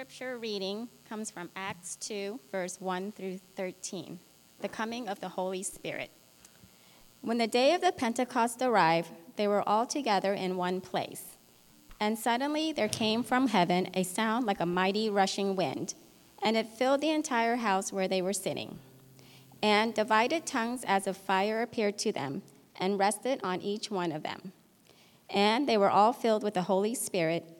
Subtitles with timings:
[0.00, 4.18] scripture reading comes from Acts 2, verse 1 through 13,
[4.62, 6.10] the coming of the Holy Spirit.
[7.20, 11.36] When the day of the Pentecost arrived, they were all together in one place.
[12.00, 15.92] And suddenly there came from heaven a sound like a mighty rushing wind,
[16.42, 18.78] and it filled the entire house where they were sitting.
[19.62, 22.40] And divided tongues as of fire appeared to them
[22.76, 24.52] and rested on each one of them.
[25.28, 27.59] And they were all filled with the Holy Spirit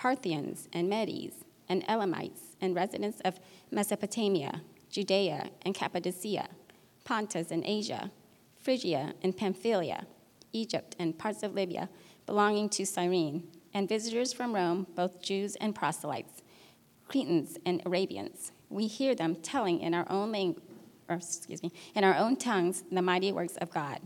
[0.00, 3.38] Parthians and Medes and Elamites and residents of
[3.70, 6.48] Mesopotamia, Judea and Cappadocia,
[7.04, 8.10] Pontus and Asia,
[8.58, 10.06] Phrygia and Pamphylia,
[10.54, 11.90] Egypt and parts of Libya
[12.24, 16.40] belonging to Cyrene, and visitors from Rome, both Jews and proselytes,
[17.06, 18.52] Cretans and Arabians.
[18.70, 20.64] We hear them telling in our own language,
[21.10, 24.00] or excuse me, in our own tongues the mighty works of God.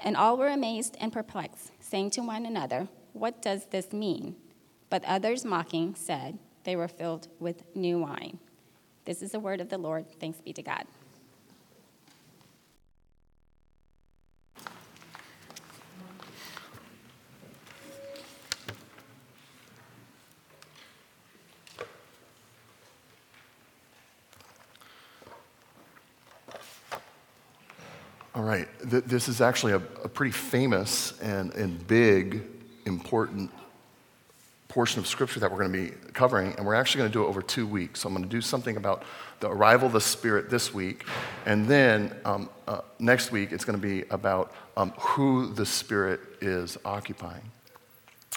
[0.00, 4.36] And all were amazed and perplexed, saying to one another, What does this mean?
[4.94, 8.38] But others, mocking, said they were filled with new wine.
[9.04, 10.06] This is the word of the Lord.
[10.20, 10.84] Thanks be to God.
[28.32, 32.44] All right, this is actually a, a pretty famous and, and big,
[32.86, 33.50] important
[34.74, 37.22] portion of scripture that we're going to be covering, and we're actually going to do
[37.22, 38.00] it over two weeks.
[38.00, 39.04] So I'm going to do something about
[39.38, 41.06] the arrival of the Spirit this week,
[41.46, 46.18] and then um, uh, next week it's going to be about um, who the Spirit
[46.40, 47.52] is occupying.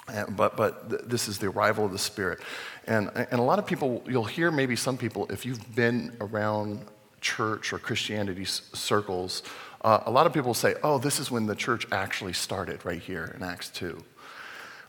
[0.06, 2.38] And, but but th- this is the arrival of the Spirit.
[2.86, 6.86] And, and a lot of people, you'll hear maybe some people, if you've been around
[7.20, 9.42] church or Christianity s- circles,
[9.82, 13.02] uh, a lot of people say, oh, this is when the church actually started right
[13.02, 13.98] here in Acts 2.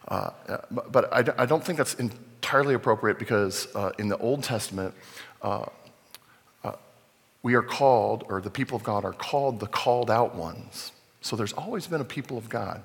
[0.10, 0.32] Uh,
[0.72, 4.96] but I, I, don't think that's entirely appropriate because uh, in the Old Testament,
[5.44, 5.66] uh,
[6.64, 6.72] uh,
[7.44, 10.94] we are called, or the people of God are called the called out ones.
[11.22, 12.82] So there's always been a people of God.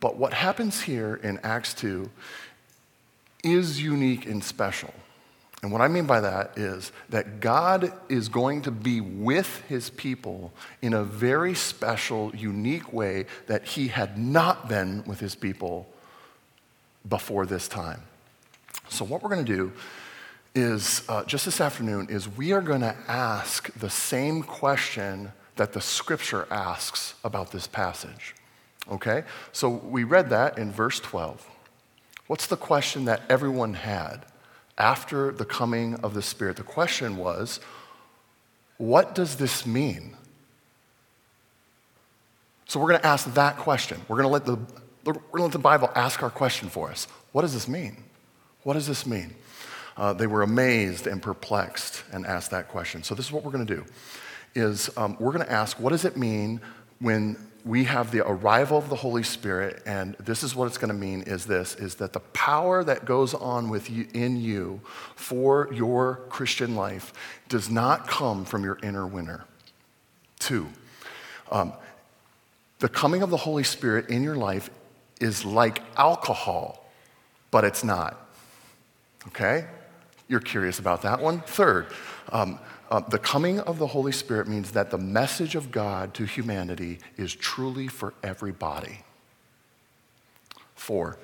[0.00, 2.10] But what happens here in Acts 2
[3.44, 4.92] is unique and special.
[5.62, 9.90] And what I mean by that is that God is going to be with his
[9.90, 10.52] people
[10.82, 15.88] in a very special, unique way that he had not been with his people
[17.08, 18.02] before this time.
[18.88, 19.72] So, what we're going to do
[20.54, 25.72] is uh, just this afternoon is we are going to ask the same question that
[25.72, 28.34] the scripture asks about this passage.
[28.90, 29.24] Okay?
[29.52, 31.46] So we read that in verse 12.
[32.26, 34.24] What's the question that everyone had?
[34.78, 36.56] After the coming of the Spirit.
[36.56, 37.60] The question was,
[38.78, 40.16] what does this mean?
[42.66, 44.00] So we're going to ask that question.
[44.08, 44.56] We're going to let the,
[45.04, 47.06] we're going to let the Bible ask our question for us.
[47.32, 48.02] What does this mean?
[48.64, 49.34] What does this mean?
[49.96, 53.02] Uh, they were amazed and perplexed and asked that question.
[53.02, 53.84] So this is what we're going to do:
[54.54, 56.60] is um, we're going to ask, what does it mean
[56.98, 57.36] when
[57.66, 60.94] we have the arrival of the Holy Spirit, and this is what it's going to
[60.94, 64.80] mean is this is that the power that goes on with you, in you
[65.16, 67.12] for your Christian life
[67.48, 69.46] does not come from your inner winner.
[70.38, 70.68] Two,
[71.50, 71.72] um,
[72.78, 74.70] the coming of the Holy Spirit in your life
[75.20, 76.88] is like alcohol,
[77.50, 78.28] but it's not.
[79.26, 79.66] Okay?
[80.28, 81.40] You're curious about that one.
[81.40, 81.88] Third,
[82.28, 82.60] um,
[82.90, 86.98] uh, the coming of the Holy Spirit means that the message of God to humanity
[87.16, 89.00] is truly for everybody.
[90.74, 91.18] Four,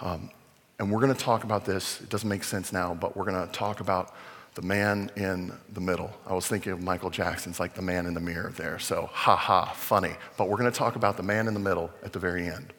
[0.00, 0.30] um,
[0.78, 2.00] and we're going to talk about this.
[2.00, 4.14] It doesn't make sense now, but we're going to talk about
[4.54, 6.10] the man in the middle.
[6.26, 8.78] I was thinking of Michael Jackson's like the man in the mirror there.
[8.78, 10.14] So, ha ha, funny.
[10.36, 12.72] But we're going to talk about the man in the middle at the very end.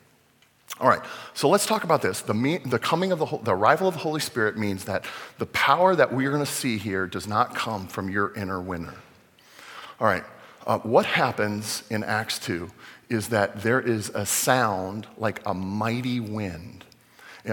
[0.83, 1.01] All right,
[1.33, 2.19] so let's talk about this.
[2.19, 5.05] The, the coming of the, the arrival of the Holy Spirit means that
[5.37, 8.59] the power that we are going to see here does not come from your inner
[8.59, 8.93] winner.
[10.01, 10.25] All right,
[10.67, 12.69] uh, what happens in Acts 2
[13.07, 16.83] is that there is a sound like a mighty wind.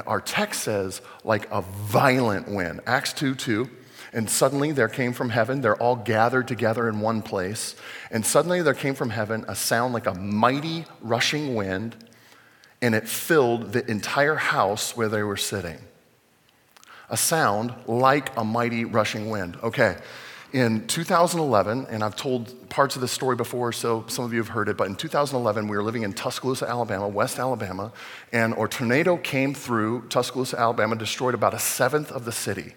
[0.08, 2.80] Our text says, like a violent wind.
[2.84, 3.70] Acts 2 2.
[4.12, 7.76] And suddenly there came from heaven, they're all gathered together in one place.
[8.10, 11.94] And suddenly there came from heaven a sound like a mighty rushing wind
[12.82, 15.78] and it filled the entire house where they were sitting.
[17.08, 19.56] a sound like a mighty rushing wind.
[19.64, 19.96] Okay,
[20.52, 24.48] in 2011, and I've told parts of this story before, so some of you have
[24.48, 27.92] heard it, but in 2011, we were living in Tuscaloosa, Alabama, West Alabama,
[28.32, 32.74] and a tornado came through Tuscaloosa, Alabama, destroyed about a seventh of the city.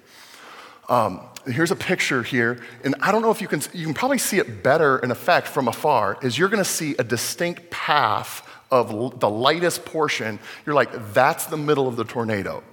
[0.88, 4.20] Um, here's a picture here, and I don't know if you can, you can probably
[4.20, 9.20] see it better in effect from afar, is you're gonna see a distinct path of
[9.20, 10.40] the lightest portion.
[10.66, 12.64] You're like, that's the middle of the tornado.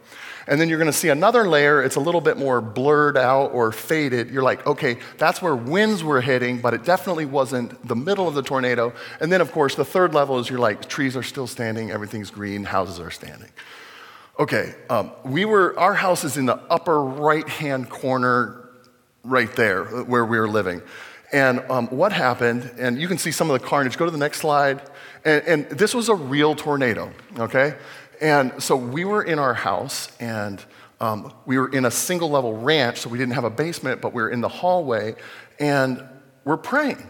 [0.46, 3.70] And then you're gonna see another layer, it's a little bit more blurred out or
[3.70, 4.30] faded.
[4.30, 8.34] You're like, okay, that's where winds were hitting, but it definitely wasn't the middle of
[8.34, 8.94] the tornado.
[9.20, 12.30] And then, of course, the third level is you're like, trees are still standing, everything's
[12.30, 13.50] green, houses are standing.
[14.38, 18.70] Okay, um, we were, our house is in the upper right hand corner
[19.22, 20.80] right there where we were living.
[21.32, 23.96] And um, what happened, and you can see some of the carnage.
[23.96, 24.82] Go to the next slide.
[25.24, 27.76] And, and this was a real tornado, okay?
[28.20, 30.62] And so we were in our house, and
[31.00, 34.12] um, we were in a single level ranch, so we didn't have a basement, but
[34.12, 35.14] we were in the hallway,
[35.58, 36.02] and
[36.44, 37.08] we're praying.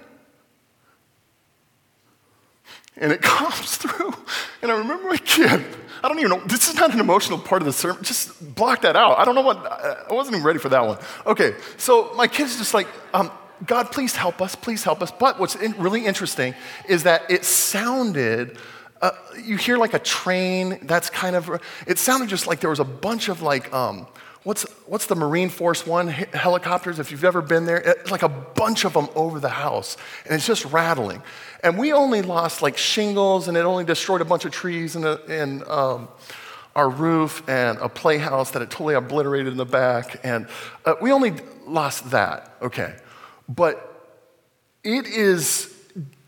[2.96, 4.14] And it comes through.
[4.61, 5.64] And I remember my kid
[6.02, 6.40] I don't even know.
[6.46, 8.02] This is not an emotional part of the sermon.
[8.02, 9.19] Just block that out.
[9.19, 10.99] I don't know what, I wasn't even ready for that one.
[11.26, 13.31] Okay, so my kid's just like, um,
[13.67, 15.11] God, please help us, please help us.
[15.11, 16.55] But what's in, really interesting
[16.89, 18.59] is that it sounded,
[19.03, 19.11] uh,
[19.43, 22.85] you hear like a train, that's kind of, it sounded just like there was a
[22.85, 24.07] bunch of like, um,
[24.45, 26.99] what's, what's the Marine Force One helicopters?
[26.99, 30.35] If you've ever been there, it's like a bunch of them over the house, and
[30.35, 31.23] it's just rattling.
[31.62, 35.05] And we only lost like shingles, and it only destroyed a bunch of trees and,
[35.05, 36.09] and um,
[36.75, 40.21] our roof and a playhouse that it totally obliterated in the back.
[40.25, 40.47] And
[40.87, 41.35] uh, we only
[41.67, 42.95] lost that, okay.
[43.50, 44.12] But
[44.85, 45.75] it is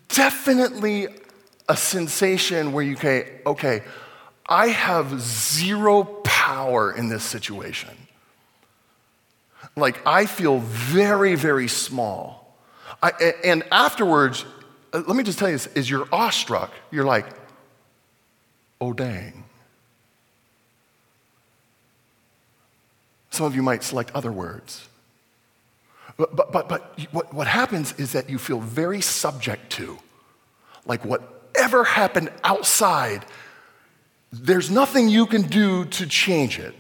[0.09, 1.07] definitely
[1.69, 3.85] a sensation where you say, okay,
[4.45, 7.91] I have zero power in this situation.
[9.77, 12.59] Like, I feel very, very small.
[13.01, 13.13] I,
[13.45, 14.45] and afterwards,
[14.93, 16.73] uh, let me just tell you this, is you're awestruck.
[16.91, 17.27] You're like,
[18.81, 19.45] oh, dang.
[23.31, 24.89] Some of you might select other words.
[26.17, 29.99] But, but, but, but what, what happens is that you feel very subject to,
[30.87, 33.25] like whatever happened outside,
[34.33, 36.75] there's nothing you can do to change it.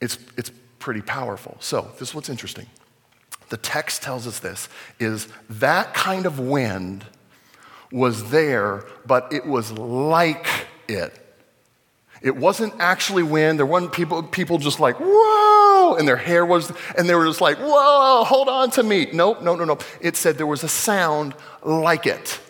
[0.00, 1.56] It's, it's pretty powerful.
[1.60, 2.66] So, this is what's interesting
[3.52, 4.66] the text tells us this
[4.98, 7.04] is that kind of wind
[7.92, 10.46] was there, but it was like
[10.88, 11.18] it.
[12.22, 13.58] It wasn't actually wind.
[13.58, 15.41] There weren't people, people just like, whoa,
[15.96, 19.08] and their hair was, and they were just like, whoa, hold on to me.
[19.12, 19.78] Nope, no, no, no.
[20.00, 22.40] It said there was a sound like it.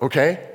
[0.00, 0.48] Okay?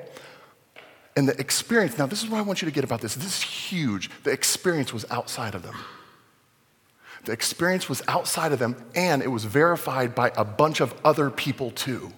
[1.16, 3.16] And the experience, now this is what I want you to get about this.
[3.16, 4.10] This is huge.
[4.24, 5.76] The experience was outside of them.
[7.26, 11.30] The experience was outside of them, and it was verified by a bunch of other
[11.30, 12.12] people too.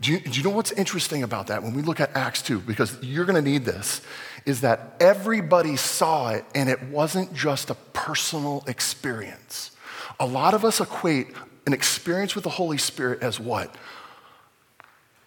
[0.00, 2.60] Do you, do you know what's interesting about that when we look at Acts 2?
[2.60, 4.00] Because you're going to need this,
[4.46, 9.72] is that everybody saw it, and it wasn't just a personal experience.
[10.18, 11.28] A lot of us equate
[11.66, 13.74] an experience with the Holy Spirit as what?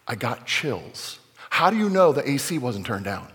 [0.08, 1.20] I got chills.
[1.50, 3.28] How do you know the AC wasn't turned down?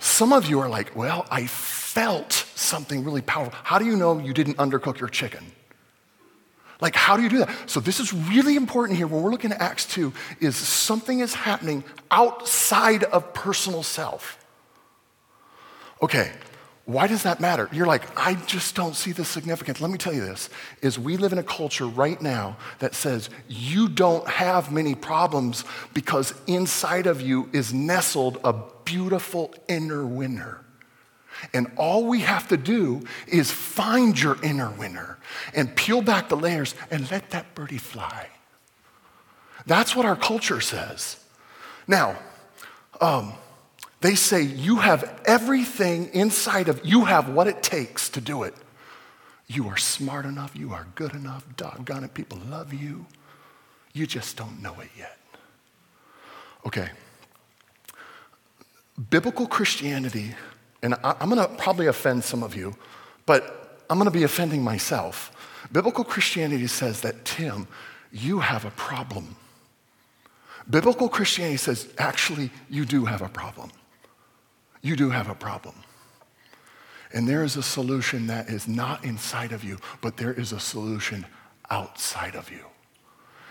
[0.00, 3.54] Some of you are like, well, I felt something really powerful.
[3.62, 5.52] How do you know you didn't undercook your chicken?
[6.80, 7.50] Like, how do you do that?
[7.66, 11.34] So, this is really important here when we're looking at Acts 2 is something is
[11.34, 14.38] happening outside of personal self.
[16.00, 16.30] Okay,
[16.88, 17.68] why does that matter?
[17.72, 19.80] You're like, I just don't see the significance.
[19.80, 20.48] Let me tell you this
[20.80, 25.64] is we live in a culture right now that says you don't have many problems
[25.92, 28.54] because inside of you is nestled a
[28.84, 30.64] beautiful inner winner.
[31.52, 35.18] And all we have to do is find your inner winner
[35.54, 38.28] and peel back the layers and let that birdie fly.
[39.66, 41.22] That's what our culture says.
[41.86, 42.18] Now,
[43.00, 43.34] um,
[44.00, 48.54] they say you have everything inside of you have what it takes to do it.
[49.46, 53.06] You are smart enough, you are good enough, doggone it, people love you.
[53.92, 55.18] You just don't know it yet.
[56.66, 56.90] Okay.
[59.10, 60.34] Biblical Christianity
[60.82, 62.74] and I, am going to probably offend some of you,
[63.26, 65.32] but I'm going to be offending myself.
[65.72, 67.66] Biblical Christianity says that, Tim,
[68.12, 69.36] you have a problem.
[70.70, 73.70] Biblical Christianity says, actually, you do have a problem.
[74.82, 75.74] You do have a problem.
[77.12, 80.60] And there is a solution that is not inside of you, but there is a
[80.60, 81.26] solution
[81.70, 82.64] outside of you.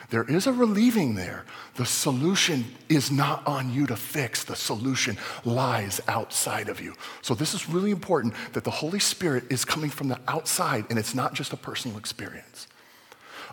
[0.09, 1.43] There is a relieving there.
[1.75, 6.93] The solution is not on you to fix, the solution lies outside of you.
[7.21, 10.97] So, this is really important that the Holy Spirit is coming from the outside and
[10.97, 12.67] it's not just a personal experience.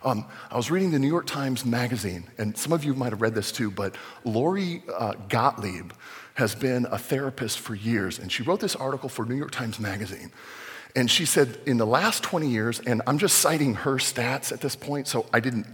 [0.04, 3.22] Um, I was reading the New York Times Magazine, and some of you might have
[3.22, 5.92] read this too, but Lori uh, Gottlieb
[6.34, 9.80] has been a therapist for years, and she wrote this article for New York Times
[9.80, 10.30] Magazine.
[10.94, 14.60] And she said, in the last 20 years, and I'm just citing her stats at
[14.60, 15.66] this point, so I didn't,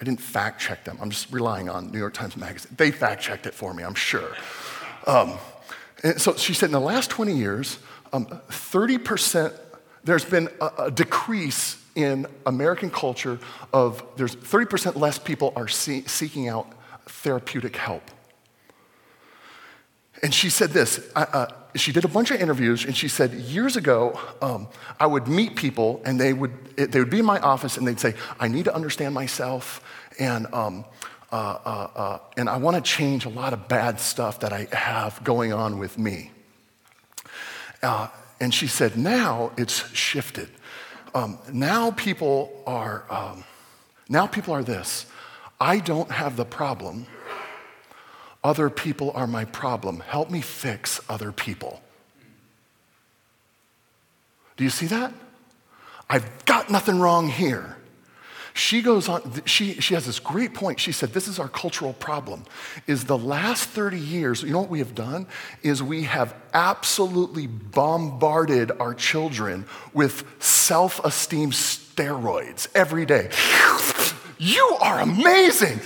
[0.00, 0.98] I didn't fact check them.
[1.00, 2.72] I'm just relying on New York Times Magazine.
[2.76, 4.36] They fact checked it for me, I'm sure.
[5.06, 5.34] Um,
[6.04, 7.78] and so she said, in the last 20 years,
[8.12, 9.52] um, 30%,
[10.04, 13.40] there's been a, a decrease in American culture
[13.72, 16.72] of there's 30% less people are see, seeking out
[17.06, 18.08] therapeutic help.
[20.22, 21.10] And she said this.
[21.16, 21.46] Uh,
[21.80, 24.68] she did a bunch of interviews, and she said years ago, um,
[24.98, 28.00] I would meet people, and they would they would be in my office, and they'd
[28.00, 29.82] say, "I need to understand myself,
[30.18, 30.84] and um,
[31.32, 34.68] uh, uh, uh and I want to change a lot of bad stuff that I
[34.72, 36.30] have going on with me."
[37.82, 38.08] Uh,
[38.40, 40.48] and she said, "Now it's shifted.
[41.14, 43.44] Um, now people are, um,
[44.08, 45.06] now people are this.
[45.60, 47.06] I don't have the problem.
[48.42, 50.00] Other people are my problem.
[50.00, 51.82] Help me fix other people.
[54.56, 55.12] Do you see that?
[56.10, 57.76] I've got nothing wrong here.
[58.54, 60.80] She goes on, she, she has this great point.
[60.80, 62.42] She said, This is our cultural problem.
[62.88, 65.28] Is the last 30 years, you know what we have done?
[65.62, 73.30] Is we have absolutely bombarded our children with self esteem steroids every day.
[74.38, 75.80] You are amazing.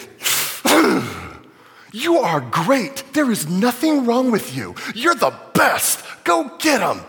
[1.93, 3.05] You are great.
[3.13, 4.75] There is nothing wrong with you.
[4.95, 6.05] You're the best.
[6.25, 7.01] Go get them.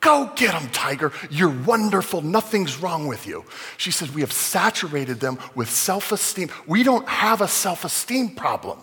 [0.00, 1.10] Go get them, tiger.
[1.30, 2.22] You're wonderful.
[2.22, 3.44] Nothing's wrong with you.
[3.76, 6.50] She said, We have saturated them with self esteem.
[6.66, 8.78] We don't have a self esteem problem.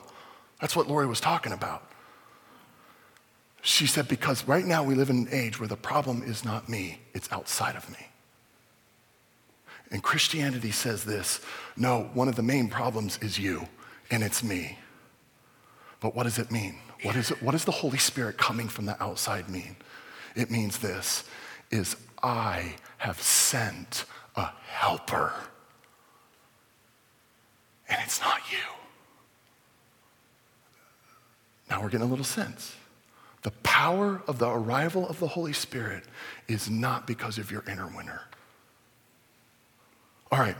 [0.59, 1.89] That's what Lori was talking about.
[3.61, 6.67] She said, Because right now we live in an age where the problem is not
[6.67, 8.07] me, it's outside of me.
[9.91, 11.39] And Christianity says this
[11.77, 13.67] no, one of the main problems is you,
[14.09, 14.77] and it's me.
[16.03, 16.75] But what does it mean?
[17.03, 19.77] What, is it, what does the Holy Spirit coming from the outside mean?
[20.35, 21.23] It means this
[21.71, 24.03] is I have sent
[24.35, 25.33] a helper.
[27.87, 28.57] And it's not you.
[31.69, 32.75] Now we're getting a little sense.
[33.43, 36.03] The power of the arrival of the Holy Spirit
[36.49, 38.23] is not because of your inner winner.
[40.33, 40.57] All right.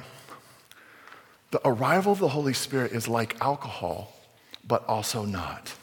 [1.52, 4.14] The arrival of the Holy Spirit is like alcohol,
[4.68, 5.74] but also not.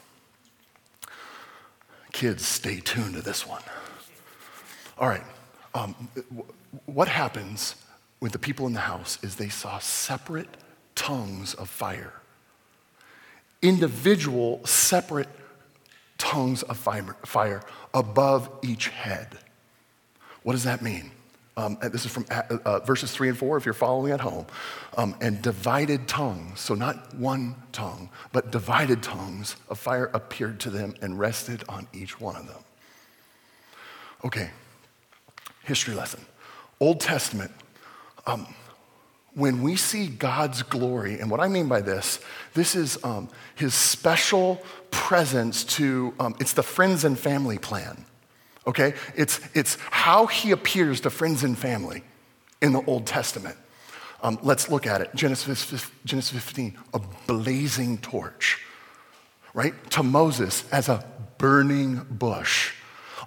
[2.11, 3.61] Kids, stay tuned to this one.
[4.97, 5.23] All right.
[5.73, 5.95] Um,
[6.85, 7.75] what happens
[8.19, 10.49] with the people in the house is they saw separate
[10.95, 12.13] tongues of fire,
[13.61, 15.29] individual, separate
[16.17, 17.61] tongues of fire
[17.93, 19.39] above each head.
[20.43, 21.11] What does that mean?
[21.61, 24.47] Um, this is from uh, uh, verses three and four, if you're following at home.
[24.97, 30.71] Um, and divided tongues, so not one tongue, but divided tongues of fire appeared to
[30.71, 32.63] them and rested on each one of them.
[34.25, 34.49] Okay,
[35.63, 36.25] history lesson.
[36.79, 37.51] Old Testament,
[38.25, 38.47] um,
[39.35, 42.19] when we see God's glory, and what I mean by this,
[42.55, 48.05] this is um, his special presence to, um, it's the friends and family plan,
[48.67, 48.93] okay?
[49.15, 52.03] It's, it's how he appears to friends and family
[52.61, 53.57] in the Old Testament.
[54.23, 55.09] Um, let's look at it.
[55.15, 58.59] Genesis, Genesis 15, a blazing torch,
[59.53, 59.73] right?
[59.91, 61.03] To Moses as a
[61.37, 62.73] burning bush.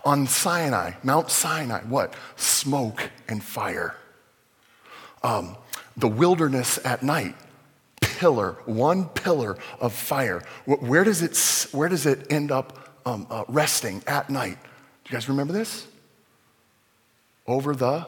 [0.05, 2.15] On Sinai, Mount Sinai, what?
[2.37, 3.97] Smoke and fire.
[5.23, 5.57] Um,
[5.97, 7.35] the wilderness at night,
[8.01, 10.43] pillar, one pillar of fire.
[10.67, 14.59] Where does it, where does it end up um, uh, resting at night?
[15.15, 15.87] You guys remember this?
[17.47, 18.05] Over the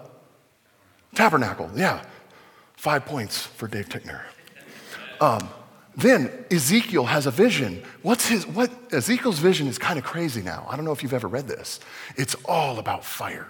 [1.15, 2.03] tabernacle, yeah.
[2.75, 4.23] Five points for Dave Tickner.
[5.21, 5.49] Um,
[5.97, 7.85] then Ezekiel has a vision.
[8.03, 10.67] What's his, what, Ezekiel's vision is kind of crazy now.
[10.69, 11.79] I don't know if you've ever read this.
[12.17, 13.47] It's all about fire.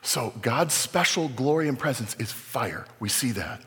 [0.00, 2.86] So God's special glory and presence is fire.
[2.98, 3.60] We see that.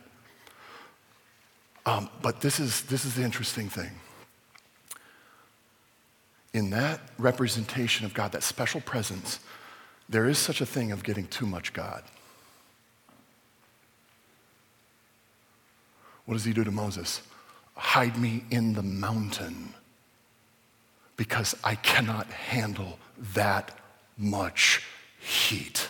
[1.85, 3.91] Um, but this is, this is the interesting thing.
[6.53, 9.39] In that representation of God, that special presence,
[10.07, 12.03] there is such a thing of getting too much God.
[16.25, 17.21] What does he do to Moses?
[17.75, 19.73] Hide me in the mountain
[21.17, 22.99] because I cannot handle
[23.33, 23.77] that
[24.17, 24.83] much
[25.19, 25.87] heat.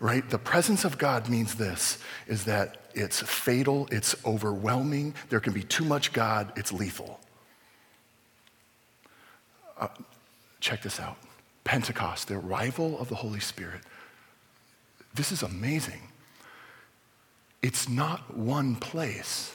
[0.00, 0.28] right?
[0.28, 5.62] The presence of God means this is that it's fatal, it's overwhelming, there can be
[5.62, 7.20] too much God, it's lethal.
[9.80, 9.88] Uh,
[10.60, 11.16] check this out
[11.64, 13.80] Pentecost, the arrival of the Holy Spirit.
[15.14, 16.02] This is amazing.
[17.62, 19.54] It's not one place,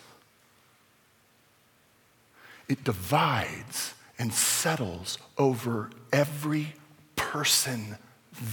[2.68, 6.74] it divides and settles over every
[7.16, 7.98] person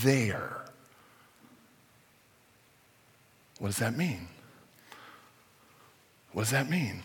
[0.01, 0.59] there.
[3.59, 4.29] What does that mean?
[6.33, 7.03] What does that mean?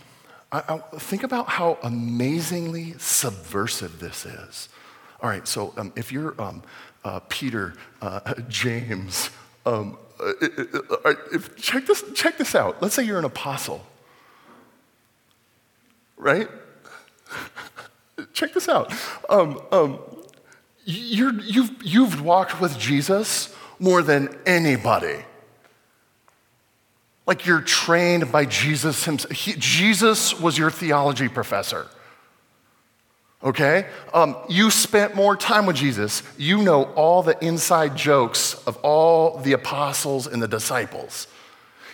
[0.52, 4.70] I, I, think about how amazingly subversive this is.
[5.22, 6.64] All right, so um, if you're um,
[7.04, 9.30] uh, Peter, uh, James,
[9.66, 10.32] um, uh,
[11.06, 12.82] uh, if, check, this, check this out.
[12.82, 13.86] Let's say you're an apostle,
[16.16, 16.50] right?
[18.34, 18.94] check this out.
[19.30, 20.00] Um, um,
[20.86, 25.26] you've, you've walked with Jesus more than anybody.
[27.28, 29.32] Like you're trained by Jesus himself.
[29.32, 31.86] He, Jesus was your theology professor.
[33.44, 33.86] Okay?
[34.14, 36.24] Um, you spent more time with Jesus.
[36.38, 41.28] You know all the inside jokes of all the apostles and the disciples.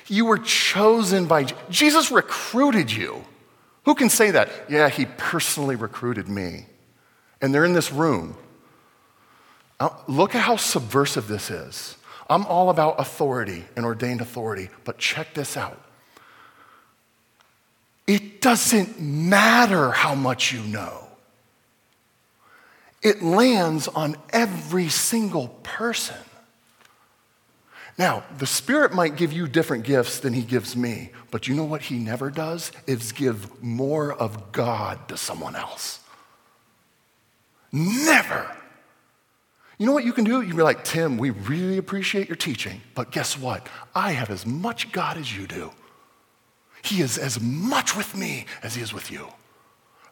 [0.07, 3.25] You were chosen by Jesus recruited you.
[3.85, 4.49] Who can say that?
[4.69, 6.67] Yeah, he personally recruited me.
[7.41, 8.37] And they're in this room.
[10.07, 11.97] Look at how subversive this is.
[12.33, 15.79] I'm all about authority and ordained authority, but check this out.
[18.07, 21.09] It doesn't matter how much you know,
[23.03, 26.17] it lands on every single person.
[27.99, 31.65] Now, the Spirit might give you different gifts than He gives me, but you know
[31.65, 32.71] what He never does?
[32.87, 35.99] Is give more of God to someone else.
[37.71, 38.49] Never.
[39.77, 40.41] You know what you can do?
[40.41, 43.67] You can be like, Tim, we really appreciate your teaching, but guess what?
[43.95, 45.71] I have as much God as you do.
[46.83, 49.27] He is as much with me as he is with you.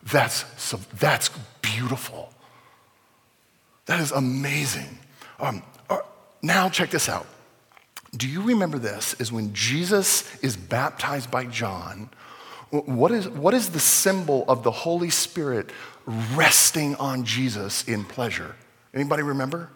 [0.04, 1.30] That's, so, that's
[1.62, 2.34] beautiful.
[3.86, 4.98] That is amazing.
[5.40, 6.00] Um, uh,
[6.42, 7.28] now, check this out.
[8.16, 9.14] Do you remember this?
[9.16, 12.10] Is when Jesus is baptized by John,
[12.72, 15.70] what is, what is the symbol of the Holy Spirit
[16.06, 18.56] resting on Jesus in pleasure?
[18.94, 19.70] Anybody remember?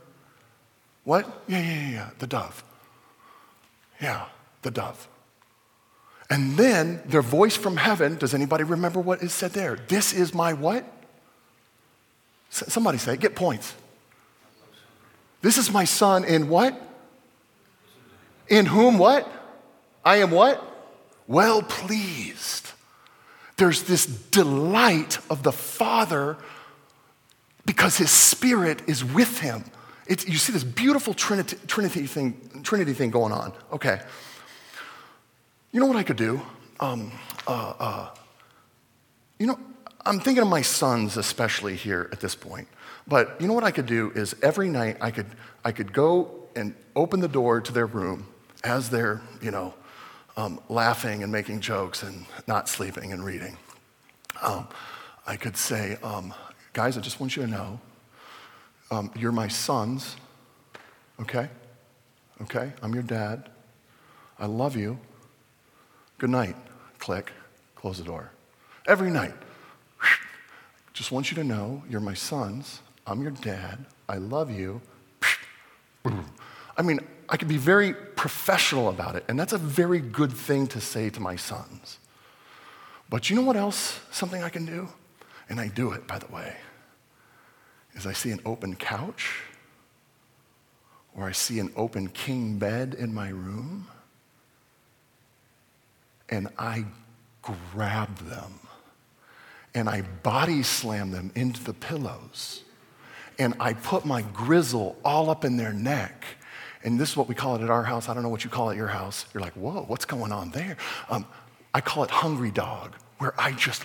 [1.04, 1.44] What?
[1.48, 2.64] Yeah, yeah, yeah, yeah, the dove.
[4.02, 4.26] Yeah,
[4.62, 5.08] the dove.
[6.30, 9.78] And then their voice from heaven, does anybody remember what is said there?
[9.88, 10.84] This is my what?
[12.50, 13.76] Somebody say, get points.
[15.42, 16.82] This is my son in what?
[18.48, 19.32] In whom what?
[20.04, 20.64] I am what?
[21.28, 22.72] Well pleased.
[23.58, 26.38] There's this delight of the Father
[27.66, 29.64] because his spirit is with him.
[30.08, 33.54] It's, you see this beautiful Trinity, Trinity, thing, Trinity thing going on.
[33.74, 34.00] Okay.
[35.72, 36.42] You know what I could do?
[36.80, 37.12] Um,
[37.48, 38.10] uh, uh,
[39.40, 39.60] you know,
[40.06, 42.68] I'm thinking of my sons, especially here at this point.
[43.08, 45.28] But you know what I could do is every night I could,
[45.64, 48.28] I could go and open the door to their room
[48.64, 49.74] as they're, you know,
[50.38, 53.58] um, laughing and making jokes and not sleeping and reading.
[54.42, 54.68] Um,
[55.26, 56.34] I could say, um,
[56.76, 57.80] Guys, I just want you to know
[58.92, 60.18] um, you're my sons,
[61.22, 61.48] okay?
[62.42, 62.74] Okay?
[62.82, 63.48] I'm your dad.
[64.38, 65.00] I love you.
[66.18, 66.58] Good night.
[67.00, 67.32] Click.
[67.76, 68.30] Close the door.
[68.88, 69.34] Every night.
[70.94, 72.82] Just want you to know you're my sons.
[73.08, 73.86] I'm your dad.
[74.10, 74.82] I love you.
[76.78, 80.68] I mean, I could be very professional about it, and that's a very good thing
[80.68, 82.00] to say to my sons.
[83.10, 84.02] But you know what else?
[84.12, 84.90] Something I can do?
[85.48, 86.54] And I do it, by the way
[87.96, 89.42] is I see an open couch
[91.16, 93.88] or I see an open king bed in my room
[96.30, 96.86] and I
[97.42, 98.60] grab them
[99.74, 102.64] and I body slam them into the pillows
[103.40, 106.26] and I put my grizzle all up in their neck.
[106.84, 108.08] And this is what we call it at our house.
[108.08, 109.26] I don't know what you call it at your house.
[109.34, 110.78] You're like, whoa, what's going on there?
[111.10, 111.26] Um,
[111.74, 113.84] I call it hungry dog, where I just,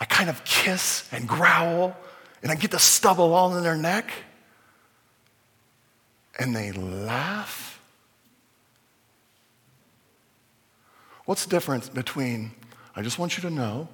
[0.00, 1.96] I kind of kiss and growl
[2.42, 4.10] and I get the stubble all in their neck.
[6.38, 7.80] And they laugh.
[11.26, 12.52] What's the difference between,
[12.96, 13.88] I just want you to know,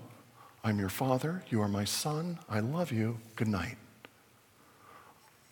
[0.62, 3.76] I'm your father, you are my son, I love you, good night?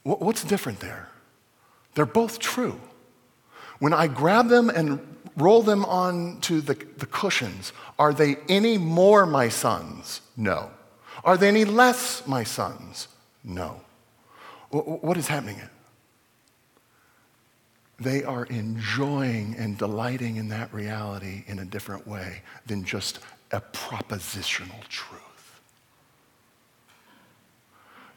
[0.02, 1.08] What's different there?
[1.94, 2.80] They're both true.
[3.78, 5.00] When I grab them and
[5.36, 10.20] roll them onto the, the cushions, are they any more my sons?
[10.36, 10.70] No.
[11.24, 13.08] Are they any less my sons?
[13.42, 13.80] No.
[14.70, 15.60] What is happening?
[17.98, 23.20] they are enjoying and delighting in that reality in a different way than just
[23.52, 25.20] a propositional truth.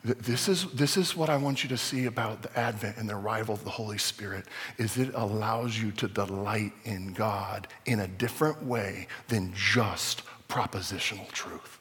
[0.04, 3.16] This is, this is what I want you to see about the advent and the
[3.16, 4.46] arrival of the Holy Spirit
[4.78, 11.30] is it allows you to delight in God in a different way than just propositional
[11.32, 11.77] truth.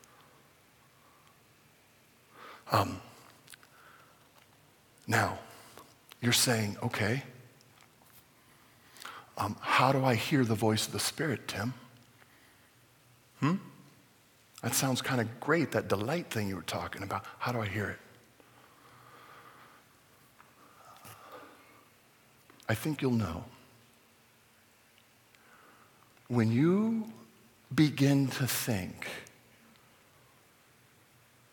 [2.73, 3.01] Um,
[5.07, 5.39] now,
[6.21, 7.23] you're saying, okay,
[9.39, 11.75] um, how do I hear the voice of the Spirit, Tim?
[13.41, 13.55] Hmm?
[14.63, 17.25] That sounds kind of great, that delight thing you were talking about.
[17.39, 17.99] How do I hear it?
[22.69, 23.45] I think you'll know.
[26.29, 27.07] When you
[27.73, 29.07] begin to think,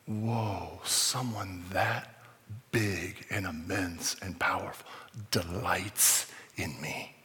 [0.07, 2.09] whoa, someone that
[2.71, 4.89] big and immense and powerful
[5.31, 7.15] delights in me.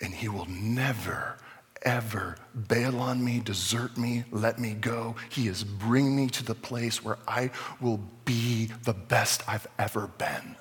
[0.00, 1.38] And he will never,
[1.82, 2.36] ever
[2.68, 5.14] bail on me, desert me, let me go.
[5.30, 10.08] He is bringing me to the place where I will be the best I've ever
[10.18, 10.56] been.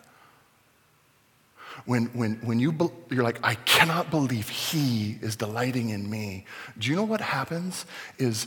[1.85, 6.45] When, when, when you be, you're like, I cannot believe he is delighting in me,
[6.77, 7.85] do you know what happens?
[8.19, 8.45] Is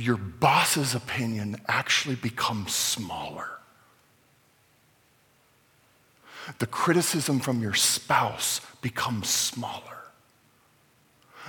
[0.00, 3.48] your boss's opinion actually becomes smaller.
[6.58, 9.82] The criticism from your spouse becomes smaller.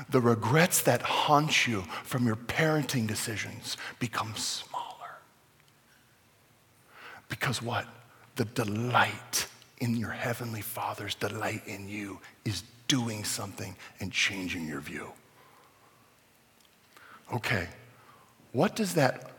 [0.10, 4.82] The regrets that haunt you from your parenting decisions become smaller.
[7.30, 7.86] Because what?
[8.36, 9.48] The delight
[9.80, 15.08] in your heavenly Father's delight in you is doing something and changing your view.
[17.34, 17.68] Okay,
[18.52, 19.32] what does that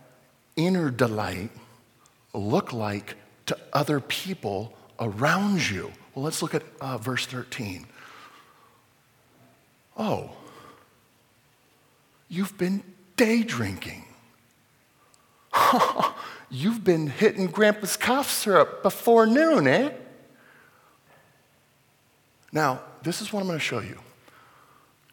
[0.56, 1.50] inner delight
[2.32, 5.92] look like to other people around you?
[6.14, 7.86] Well, let's look at uh, verse 13.
[9.96, 10.30] Oh,
[12.28, 12.82] you've been
[13.16, 14.04] day drinking.
[16.50, 19.92] you've been hitting Grandpa's cough syrup before noon, eh?
[22.52, 23.98] Now, this is what I'm going to show you.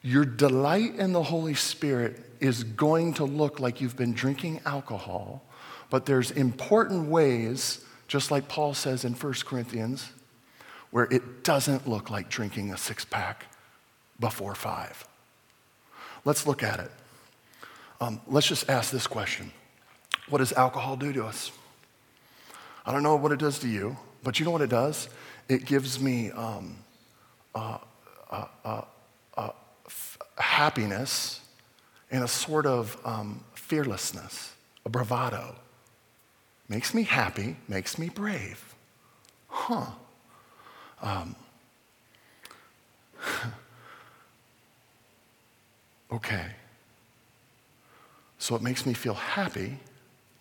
[0.01, 5.43] Your delight in the Holy Spirit is going to look like you've been drinking alcohol,
[5.89, 10.11] but there's important ways, just like Paul says in 1 Corinthians,
[10.91, 13.45] where it doesn't look like drinking a six pack
[14.19, 15.07] before five.
[16.25, 16.91] Let's look at it.
[18.01, 19.51] Um, let's just ask this question
[20.29, 21.51] What does alcohol do to us?
[22.85, 25.09] I don't know what it does to you, but you know what it does?
[25.47, 26.77] It gives me um,
[27.53, 27.77] uh,
[28.29, 28.81] uh, uh,
[29.37, 29.49] uh
[29.85, 31.41] f- happiness
[32.11, 34.53] and a sort of um, fearlessness,
[34.85, 35.55] a bravado.
[36.67, 38.75] Makes me happy, makes me brave.
[39.47, 39.87] Huh.
[41.01, 41.35] Um,
[46.11, 46.45] okay.
[48.37, 49.77] So it makes me feel happy,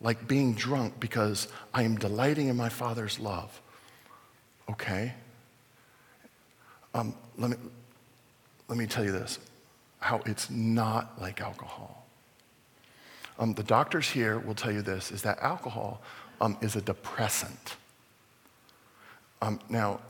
[0.01, 3.61] like being drunk, because I am delighting in my Father's love.
[4.71, 5.15] Okay.
[6.95, 7.57] Um, let, me,
[8.69, 9.39] let me tell you this
[10.01, 12.07] how it's not like alcohol.
[13.39, 16.01] Um, the doctors here will tell you this is that alcohol
[16.41, 17.77] um, is a depressant.
[19.41, 20.01] Um, now,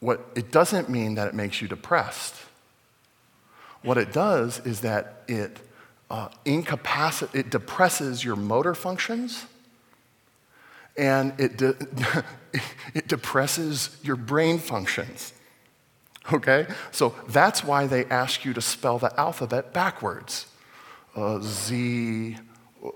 [0.00, 2.34] what it doesn't mean that it makes you depressed.
[3.82, 5.60] What it does is that it
[6.10, 9.46] uh, it depresses your motor functions
[10.96, 11.76] and it, de-
[12.94, 15.32] it depresses your brain functions.
[16.32, 16.66] Okay?
[16.90, 20.46] So that's why they ask you to spell the alphabet backwards
[21.14, 22.36] uh, Z,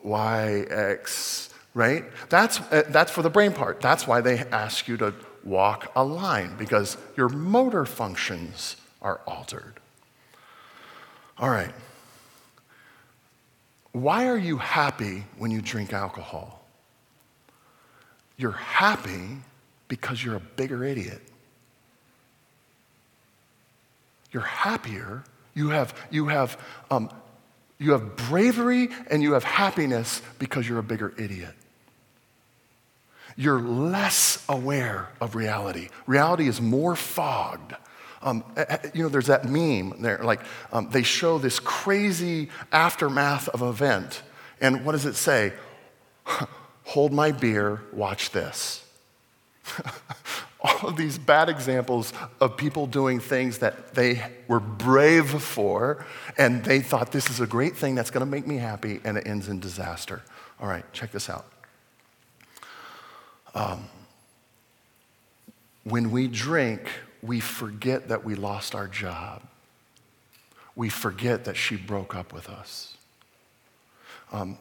[0.02, 2.04] Y, X, right?
[2.28, 3.80] That's, uh, that's for the brain part.
[3.80, 9.80] That's why they ask you to walk a line, because your motor functions are altered.
[11.38, 11.72] All right.
[13.92, 16.62] Why are you happy when you drink alcohol?
[18.36, 19.38] You're happy
[19.88, 21.22] because you're a bigger idiot.
[24.32, 25.24] You're happier.
[25.54, 26.58] You have, you have,
[26.90, 27.10] um,
[27.78, 31.54] you have bravery and you have happiness because you're a bigger idiot.
[33.36, 35.88] You're less aware of reality.
[36.06, 37.74] Reality is more fogged.
[38.22, 38.44] Um,
[38.92, 40.40] you know, there's that meme there, like
[40.72, 44.22] um, they show this crazy aftermath of event,
[44.60, 45.54] and what does it say?
[46.84, 48.84] Hold my beer, watch this.
[50.62, 56.04] all of these bad examples of people doing things that they were brave for,
[56.36, 59.16] and they thought this is a great thing that's going to make me happy, and
[59.16, 60.22] it ends in disaster.
[60.60, 61.46] All right, check this out.
[63.54, 63.88] Um,
[65.84, 66.90] when we drink,
[67.22, 69.42] we forget that we lost our job.
[70.76, 72.96] We forget that she broke up with us.
[74.32, 74.58] Um,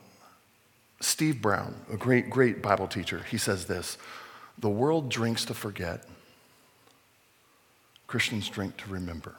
[1.01, 3.97] Steve Brown, a great, great Bible teacher, he says this
[4.59, 6.03] The world drinks to forget,
[8.07, 9.35] Christians drink to remember.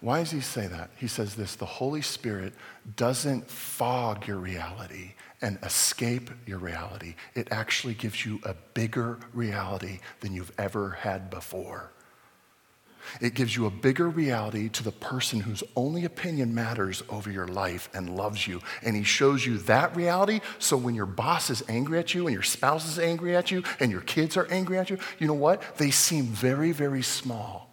[0.00, 0.90] Why does he say that?
[0.96, 2.52] He says this the Holy Spirit
[2.96, 7.14] doesn't fog your reality and escape your reality.
[7.34, 11.90] It actually gives you a bigger reality than you've ever had before.
[13.20, 17.46] It gives you a bigger reality to the person whose only opinion matters over your
[17.46, 18.60] life and loves you.
[18.82, 22.34] And he shows you that reality so when your boss is angry at you and
[22.34, 25.34] your spouse is angry at you and your kids are angry at you, you know
[25.34, 25.76] what?
[25.76, 27.70] They seem very, very small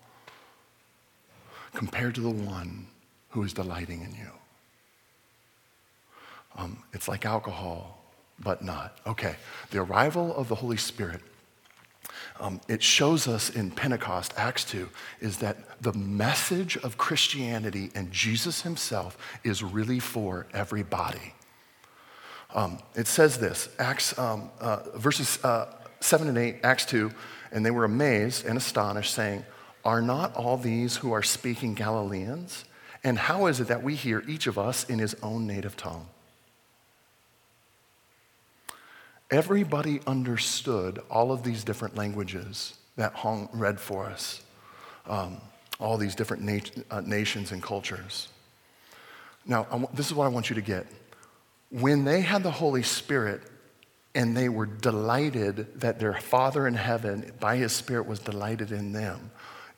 [1.73, 2.87] compared to the one
[3.29, 4.31] who is delighting in you.
[6.57, 8.03] Um, it's like alcohol,
[8.39, 8.99] but not.
[9.07, 9.35] Okay,
[9.71, 11.21] the arrival of the Holy Spirit.
[12.41, 18.11] Um, it shows us in Pentecost, Acts 2, is that the message of Christianity and
[18.11, 21.35] Jesus himself is really for everybody.
[22.55, 27.11] Um, it says this, Acts, um, uh, verses uh, 7 and 8, Acts 2,
[27.51, 29.45] and they were amazed and astonished, saying,
[29.85, 32.65] Are not all these who are speaking Galileans?
[33.03, 36.07] And how is it that we hear each of us in his own native tongue?
[39.31, 44.41] Everybody understood all of these different languages that Hong read for us,
[45.07, 45.37] um,
[45.79, 48.27] all these different nat- uh, nations and cultures.
[49.45, 50.85] Now, this is what I want you to get.
[51.69, 53.41] When they had the Holy Spirit
[54.13, 58.91] and they were delighted that their Father in heaven, by His Spirit, was delighted in
[58.91, 59.31] them,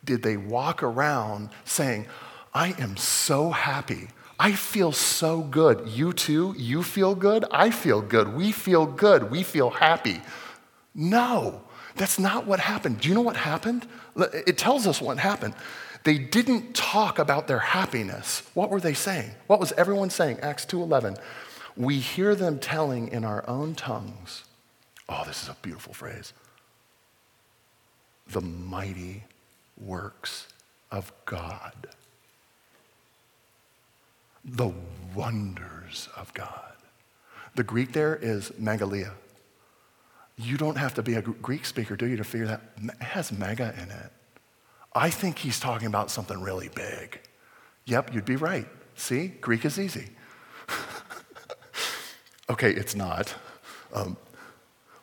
[0.03, 2.07] did they walk around saying,
[2.53, 5.87] I am so happy I feel so good.
[5.87, 6.55] You too?
[6.57, 7.45] You feel good?
[7.51, 8.33] I feel good.
[8.33, 9.31] We feel good.
[9.31, 10.21] We feel happy.
[10.95, 11.61] No,
[11.95, 13.01] that's not what happened.
[13.01, 13.87] Do you know what happened?
[14.15, 15.53] It tells us what happened.
[16.03, 18.43] They didn't talk about their happiness.
[18.53, 19.31] What were they saying?
[19.47, 20.39] What was everyone saying?
[20.41, 21.17] Acts 2:11.
[21.77, 24.43] We hear them telling in our own tongues.
[25.07, 26.33] Oh, this is a beautiful phrase.
[28.27, 29.23] The mighty
[29.77, 30.47] works
[30.91, 31.87] of God
[34.43, 34.71] the
[35.15, 36.73] wonders of God.
[37.55, 39.11] The Greek there is megaleia.
[40.37, 43.31] You don't have to be a Greek speaker, do you, to figure that it has
[43.31, 44.11] mega in it.
[44.95, 47.19] I think he's talking about something really big.
[47.85, 48.67] Yep, you'd be right.
[48.95, 50.09] See, Greek is easy.
[52.49, 53.33] okay, it's not.
[53.93, 54.17] Um,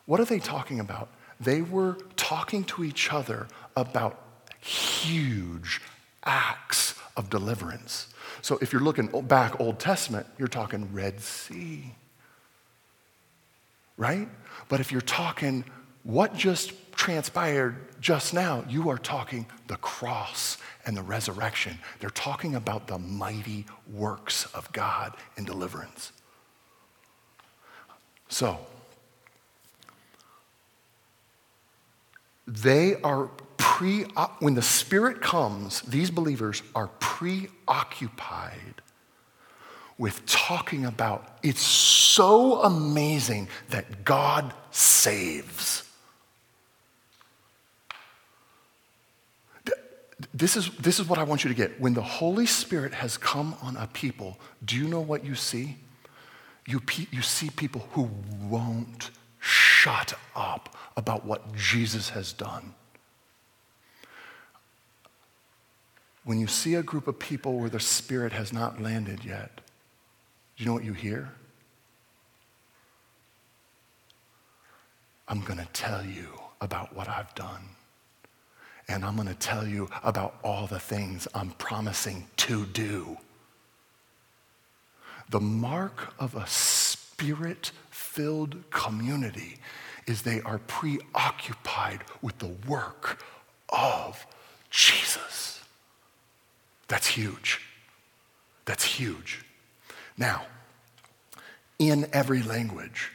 [0.05, 1.09] what are they talking about?
[1.39, 4.21] They were talking to each other about
[4.59, 5.81] huge
[6.23, 8.07] acts of deliverance.
[8.41, 11.93] So if you're looking back Old Testament, you're talking Red Sea.
[13.97, 14.27] Right?
[14.67, 15.63] But if you're talking
[16.03, 21.77] what just transpired just now, you are talking the cross and the resurrection.
[21.99, 26.11] They're talking about the mighty works of God in deliverance.
[28.29, 28.59] So,
[32.47, 33.29] they are
[33.81, 34.05] pre,
[34.39, 38.81] when the Spirit comes, these believers are preoccupied
[39.97, 45.83] with talking about it's so amazing that God saves.
[50.31, 51.81] This is, this is what I want you to get.
[51.81, 55.77] When the Holy Spirit has come on a people, do you know what you see?
[56.67, 58.09] You, you see people who
[58.43, 62.75] won't shut up about what Jesus has done.
[66.23, 69.61] When you see a group of people where the Spirit has not landed yet,
[70.55, 71.31] do you know what you hear?
[75.27, 76.27] I'm going to tell you
[76.59, 77.61] about what I've done.
[78.87, 83.17] And I'm going to tell you about all the things I'm promising to do.
[85.29, 89.59] The mark of a spirit filled community
[90.05, 93.23] is they are preoccupied with the work
[93.69, 94.25] of
[94.69, 95.60] Jesus.
[96.91, 97.61] That's huge.
[98.65, 99.45] That's huge.
[100.17, 100.45] Now,
[101.79, 103.13] in every language.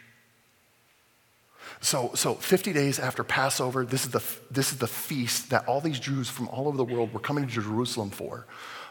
[1.82, 5.82] So, so 50 days after Passover, this is, the, this is the feast that all
[5.82, 8.46] these Jews from all over the world were coming to Jerusalem for.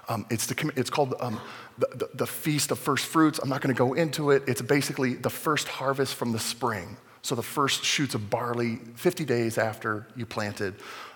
[0.07, 1.41] Um, it's, the, it's called um,
[1.79, 3.39] the, the, the, Feast of First Fruits.
[3.39, 4.43] I'm not going to go into it.
[4.45, 6.95] It's basically the first harvest from the spring.
[7.23, 10.75] So the first shoots of barley 50 days after you planted.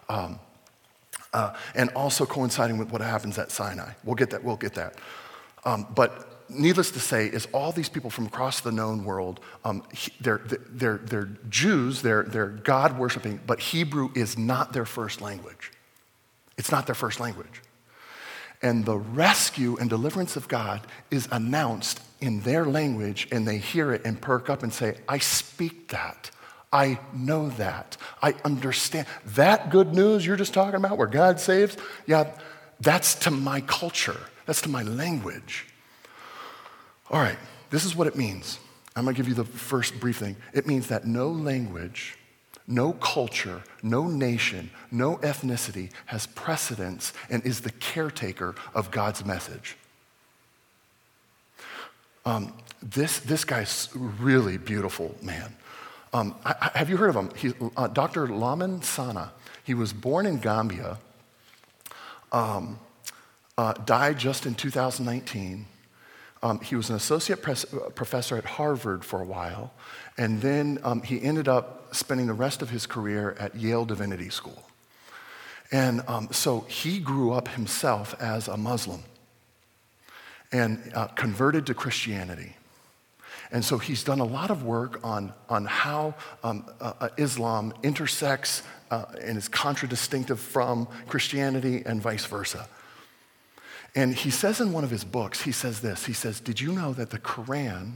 [0.10, 0.40] Um,
[1.34, 3.92] uh, and also coinciding with what happens at Sinai.
[4.04, 4.96] We'll get that, we'll get that.
[5.66, 9.84] Um, but needless to say, is all these people from across the known world, um,
[9.94, 15.22] he, they're, they're, they're Jews, they're, they're God worshiping, but Hebrew is not their first
[15.22, 15.72] language.
[16.58, 17.62] It's not their first language.
[18.62, 23.94] And the rescue and deliverance of God is announced in their language, and they hear
[23.94, 26.32] it and perk up and say, I speak that.
[26.72, 27.98] I know that.
[28.22, 29.08] I understand.
[29.26, 32.32] That good news you're just talking about, where God saves, yeah,
[32.80, 35.66] that's to my culture, that's to my language.
[37.10, 37.38] All right,
[37.72, 38.60] this is what it means.
[38.96, 40.36] I'm going to give you the first brief thing.
[40.54, 42.18] It means that no language,
[42.68, 49.76] no culture, no nation, no ethnicity has precedence and is the caretaker of God's message.
[52.26, 52.54] Um,
[52.84, 55.56] this, this guy's really beautiful man.
[56.14, 57.30] Um, I, I, have you heard of him?
[57.36, 58.28] He, uh, Dr.
[58.28, 59.30] Lamin Sanneh.
[59.64, 60.98] He was born in Gambia,
[62.32, 62.80] um,
[63.58, 65.66] uh, died just in 2019.
[66.42, 69.74] Um, he was an associate pres- professor at Harvard for a while,
[70.18, 74.30] and then um, he ended up spending the rest of his career at Yale Divinity
[74.30, 74.64] School.
[75.72, 79.04] And um, so he grew up himself as a Muslim
[80.52, 82.56] and uh, converted to Christianity.
[83.52, 87.74] And so he's done a lot of work on, on how um, uh, uh Islam
[87.82, 92.68] intersects uh, and is contradistinctive from Christianity and vice versa.
[93.96, 96.72] And he says in one of his books, he says this He says, Did you
[96.72, 97.94] know that the Quran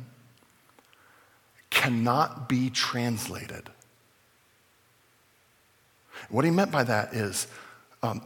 [1.69, 3.69] cannot be translated?
[6.29, 7.47] What he meant by that is,
[8.01, 8.23] um,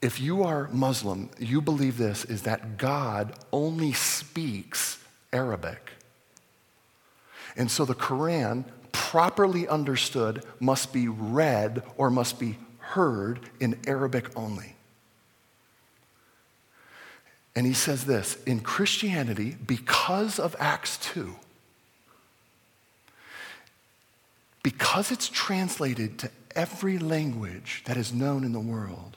[0.00, 4.98] if you are Muslim, you believe this is that God only speaks
[5.32, 5.92] Arabic.
[7.56, 14.36] And so the Quran, properly understood, must be read or must be heard in Arabic
[14.36, 14.76] only.
[17.54, 21.34] And he says this in Christianity, because of Acts 2,
[24.62, 29.16] because it's translated to every language that is known in the world,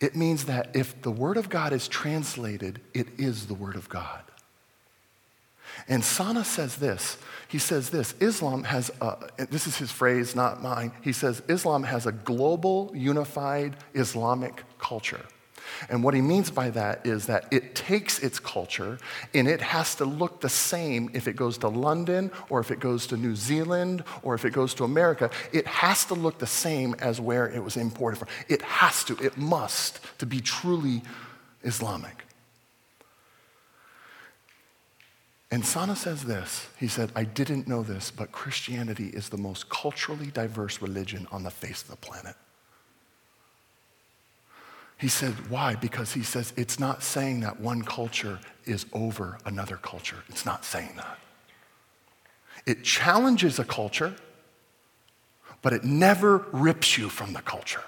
[0.00, 3.88] it means that if the Word of God is translated, it is the Word of
[3.88, 4.22] God.
[5.88, 7.18] And Sanneh says this.
[7.48, 9.16] He says this Islam has, a,
[9.50, 10.92] this is his phrase, not mine.
[11.02, 15.24] He says Islam has a global, unified Islamic culture.
[15.88, 18.98] And what he means by that is that it takes its culture
[19.34, 22.80] and it has to look the same if it goes to London or if it
[22.80, 25.30] goes to New Zealand or if it goes to America.
[25.52, 28.28] It has to look the same as where it was imported from.
[28.48, 31.02] It has to, it must, to be truly
[31.62, 32.25] Islamic.
[35.50, 36.68] And Sanneh says this.
[36.78, 41.44] He said, I didn't know this, but Christianity is the most culturally diverse religion on
[41.44, 42.34] the face of the planet.
[44.98, 45.74] He said, Why?
[45.74, 50.24] Because he says it's not saying that one culture is over another culture.
[50.28, 51.18] It's not saying that.
[52.64, 54.16] It challenges a culture,
[55.62, 57.84] but it never rips you from the culture.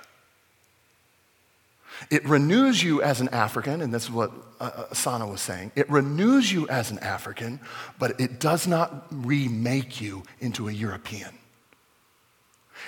[2.11, 5.73] It renews you as an African, and this is what uh, uh was saying.
[5.75, 7.61] It renews you as an African,
[7.99, 11.31] but it does not remake you into a European.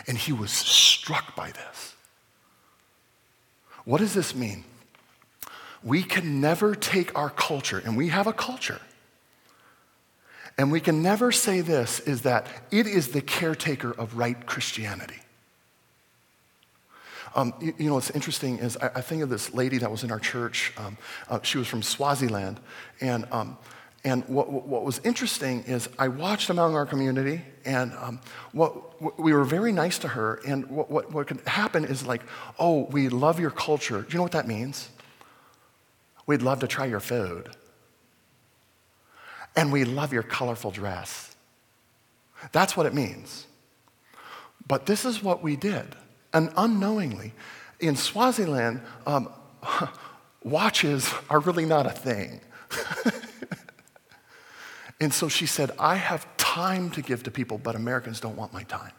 [0.06, 1.94] And he was struck by this.
[3.84, 4.64] What does this mean?
[5.82, 8.80] We can never take our culture, and we have a culture,
[10.58, 15.20] and we can never say this is that it is the caretaker of right Christianity.
[17.34, 20.02] Um, you, you, know, what's interesting is I, I, think of this lady that was
[20.02, 20.72] in our church.
[20.76, 20.96] Um,
[21.28, 22.58] uh, she was from Swaziland,
[23.00, 23.56] and um,
[24.02, 28.20] and what, what was interesting is I watched among our community, and um,
[28.52, 30.40] what, we were very nice to her.
[30.46, 32.22] And what, what, what could happen is like,
[32.58, 34.00] oh, we love your culture.
[34.00, 34.88] Do you know what that means?
[36.26, 37.50] We'd love to try your food.
[39.54, 41.36] And we love your colorful dress.
[42.52, 43.46] That's what it means.
[44.66, 45.94] But this is what we did.
[46.32, 47.32] And unknowingly,
[47.80, 49.28] in Swaziland, um,
[50.44, 52.40] watches are really not a thing.
[55.00, 58.52] And so she said, I have time to give to people, but Americans don't want
[58.52, 58.92] my time.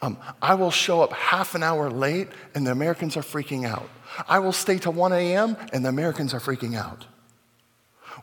[0.00, 3.88] Um, I will show up half an hour late and the Americans are freaking out.
[4.28, 5.56] I will stay till 1 a.m.
[5.72, 7.06] and the Americans are freaking out.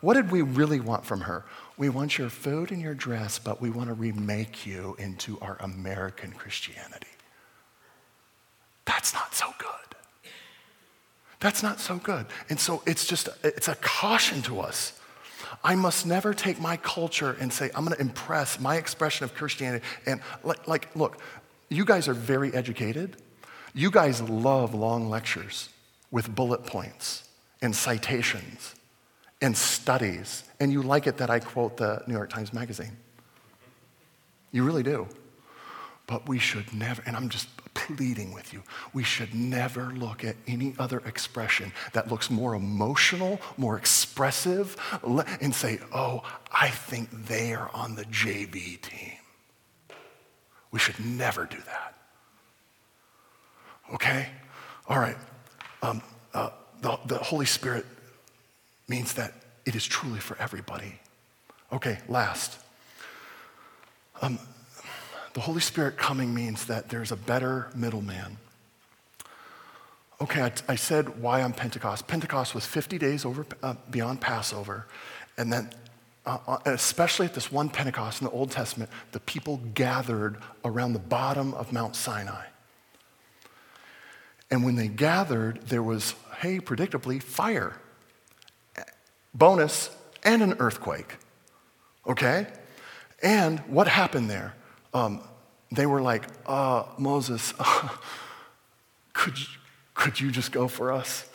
[0.02, 1.46] What did we really want from her?
[1.78, 5.58] We want your food and your dress, but we want to remake you into our
[5.60, 7.08] American Christianity.
[8.86, 9.70] That's not so good.
[11.40, 12.26] That's not so good.
[12.50, 14.98] And so it's just, it's a caution to us
[15.64, 19.34] I must never take my culture and say, I'm going to impress my expression of
[19.34, 19.86] Christianity.
[20.06, 21.20] And like, like, look,
[21.70, 23.18] you guys are very educated.
[23.74, 25.70] You guys love long lectures
[26.12, 27.28] with bullet points
[27.62, 28.76] and citations
[29.42, 32.98] and studies, and you like it that I quote the New York Times Magazine.
[34.52, 35.08] You really do.
[36.08, 38.64] But we should never, and I'm just pleading with you,
[38.94, 44.76] we should never look at any other expression that looks more emotional, more expressive,
[45.42, 49.18] and say, oh, I think they are on the JV team.
[50.72, 51.96] We should never do that.
[53.94, 54.28] Okay?
[54.88, 55.18] All right.
[55.82, 56.02] Um,
[56.34, 56.50] uh,
[56.82, 57.86] the, the Holy Spirit
[58.88, 59.34] means that
[59.66, 61.00] it is truly for everybody.
[61.72, 62.58] Okay, last.
[64.22, 64.40] Um,
[65.34, 68.38] the Holy Spirit coming means that there's a better middleman.
[70.20, 72.08] Okay, I, I said why on Pentecost.
[72.08, 74.88] Pentecost was 50 days over uh, beyond Passover,
[75.38, 75.70] and then
[76.28, 80.92] uh, uh, especially at this one Pentecost in the Old Testament, the people gathered around
[80.92, 82.46] the bottom of Mount Sinai.
[84.52, 87.78] And when they gathered, there was, hey, predictably, fire.
[89.34, 89.90] Bonus,
[90.24, 91.18] and an earthquake.
[92.08, 92.48] Okay?
[93.22, 94.56] And what happened there?
[94.94, 95.22] Um,
[95.72, 97.90] they were like, uh, Moses, uh,
[99.14, 99.36] could,
[99.94, 101.30] could you just go for us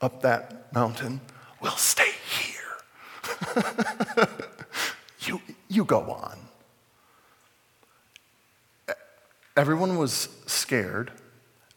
[0.00, 1.20] up that mountain?
[1.60, 4.26] We'll stay here.
[5.20, 6.38] you, you go on.
[9.56, 11.12] Everyone was scared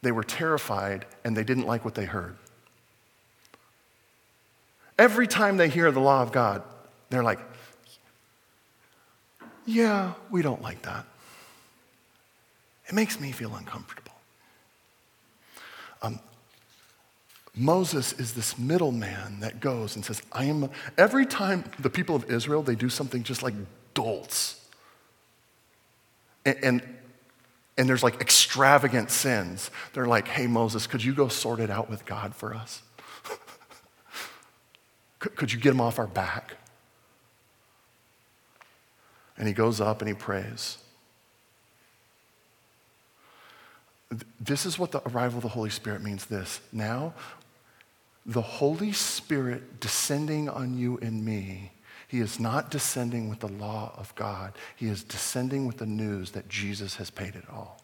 [0.02, 2.36] they were terrified and they didn't like what they heard.
[4.98, 6.62] Every time they hear the law of God,
[7.10, 7.38] they're like,
[9.64, 11.04] yeah, we don't like that.
[12.88, 14.12] It makes me feel uncomfortable.
[16.02, 16.20] Um,
[17.54, 20.70] Moses is this middleman that goes and says, I am.
[20.96, 23.54] Every time the people of Israel, they do something just like
[23.94, 24.64] dolts.
[26.46, 26.82] And, and
[27.78, 29.70] and there's like extravagant sins.
[29.92, 32.82] They're like, hey, Moses, could you go sort it out with God for us?
[35.18, 36.56] Could you get him off our back?
[39.36, 40.78] And he goes up and he prays.
[44.40, 46.60] This is what the arrival of the Holy Spirit means this.
[46.72, 47.14] Now,
[48.24, 51.72] the Holy Spirit descending on you and me
[52.08, 54.54] he is not descending with the law of God.
[54.74, 57.78] He is descending with the news that Jesus has paid it all.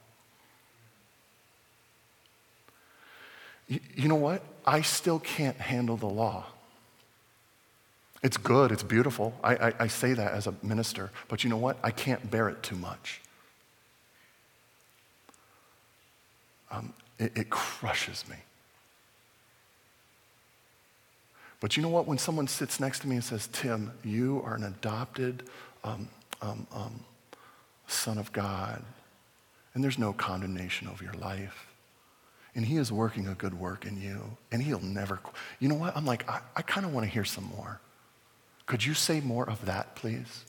[3.68, 4.43] You, you know what?
[4.66, 6.47] I still can't handle the law.
[8.24, 9.34] It's good, it's beautiful.
[9.44, 11.76] I, I, I, say that as a minister, but you know what?
[11.82, 13.20] I can't bear it too much.
[16.70, 18.36] Um, it, it crushes me.
[21.60, 22.06] But you know what?
[22.06, 25.42] When someone sits next to me and says, Tim, you are an adopted
[25.84, 26.08] um,
[26.40, 27.00] um, um,
[27.88, 28.82] son of God,
[29.74, 31.66] and there's no condemnation over your life,
[32.54, 35.20] and he is working a good work in you, and he'll never,
[35.60, 35.94] you know what?
[35.94, 37.80] I'm like, I, I kind of want to hear some more.
[38.66, 40.44] Could you say more of that, please?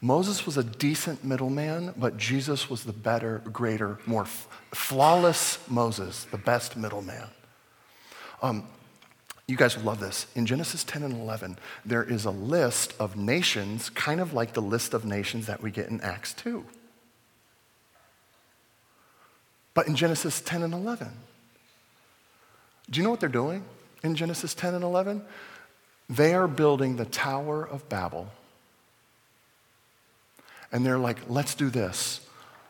[0.00, 4.26] Moses was a decent middleman, but Jesus was the better, greater, more
[4.72, 7.28] flawless Moses, the best middleman.
[8.42, 8.66] Um,
[9.46, 10.26] you guys will love this.
[10.34, 14.62] In Genesis 10 and 11, there is a list of nations, kind of like the
[14.62, 16.64] list of nations that we get in Acts 2.
[19.74, 21.08] But in Genesis 10 and 11,
[22.90, 23.64] do you know what they're doing
[24.02, 25.22] in Genesis 10 and 11?
[26.08, 28.28] They are building the Tower of Babel.
[30.70, 32.20] And they're like, let's do this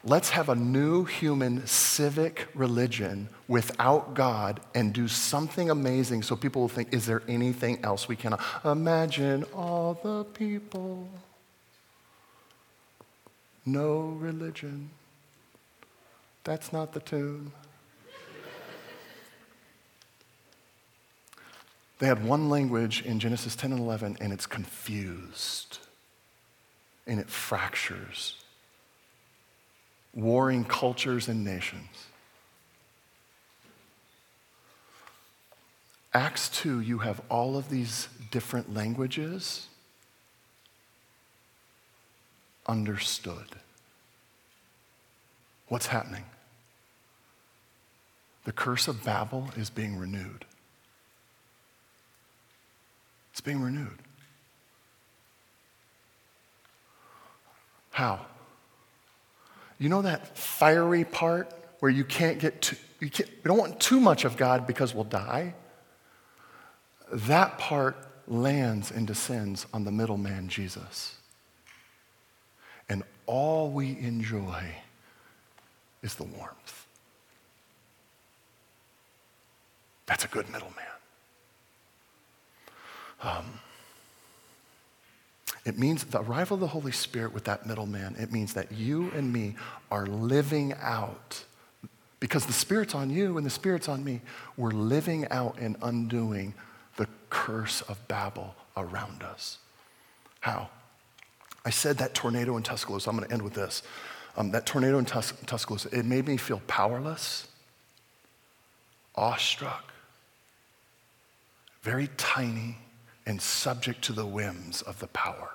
[0.04, 6.62] let's have a new human civic religion without God and do something amazing so people
[6.62, 11.08] will think, is there anything else we can imagine all the people?
[13.64, 14.90] No religion.
[16.44, 17.52] That's not the tune.
[21.98, 25.78] They had one language in Genesis 10 and 11, and it's confused
[27.06, 28.44] and it fractures
[30.14, 32.06] warring cultures and nations.
[36.12, 39.66] Acts 2, you have all of these different languages
[42.66, 43.56] understood.
[45.66, 46.24] What's happening?
[48.44, 50.44] The curse of Babel is being renewed.
[53.34, 53.98] It's being renewed.
[57.90, 58.26] How?
[59.80, 63.80] You know that fiery part where you can't get too, you, can't, you don't want
[63.80, 65.52] too much of God because we'll die?
[67.12, 67.96] That part
[68.28, 71.16] lands and descends on the middleman, Jesus.
[72.88, 74.76] And all we enjoy
[76.04, 76.86] is the warmth.
[80.06, 80.84] That's a good middleman.
[85.64, 89.10] It means the arrival of the Holy Spirit with that middleman, it means that you
[89.14, 89.56] and me
[89.90, 91.44] are living out,
[92.20, 94.20] because the Spirit's on you and the Spirit's on me,
[94.56, 96.54] we're living out and undoing
[96.96, 99.58] the curse of Babel around us.
[100.40, 100.68] How?
[101.64, 103.82] I said that tornado in Tuscaloosa, I'm going to end with this.
[104.36, 107.48] Um, that tornado in Tus- Tuscaloosa, it made me feel powerless,
[109.14, 109.92] awestruck,
[111.82, 112.76] very tiny,
[113.26, 115.50] and subject to the whims of the power.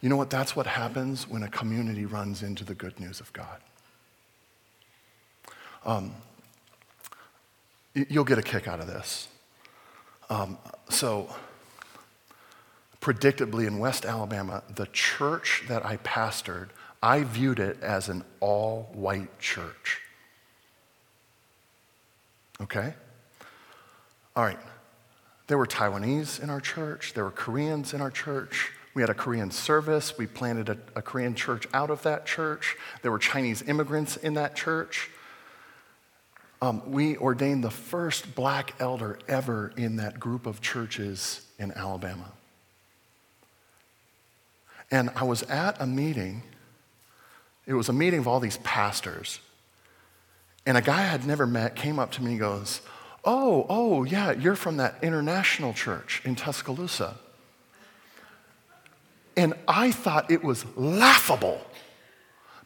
[0.00, 0.30] You know what?
[0.30, 3.60] That's what happens when a community runs into the good news of God.
[5.84, 6.12] Um,
[7.94, 9.28] you'll get a kick out of this.
[10.28, 10.58] Um,
[10.90, 11.34] so,
[13.00, 16.68] predictably, in West Alabama, the church that I pastored,
[17.02, 20.00] I viewed it as an all white church.
[22.60, 22.94] Okay?
[24.36, 24.58] All right.
[25.46, 28.72] There were Taiwanese in our church, there were Koreans in our church.
[28.94, 30.16] We had a Korean service.
[30.16, 32.76] We planted a, a, Korean church out of that church.
[33.02, 35.10] There were Chinese immigrants in that church.
[36.62, 42.32] Um, we ordained the first black elder ever in that group of churches in Alabama.
[44.90, 46.42] And I was at a meeting,
[47.66, 49.40] it was a meeting of all these pastors.
[50.64, 52.80] And a guy I had never met came up to me and goes,
[53.28, 57.16] Oh, oh, yeah, you're from that international church in Tuscaloosa.
[59.36, 61.60] And I thought it was laughable